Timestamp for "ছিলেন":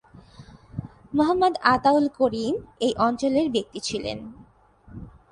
3.79-4.17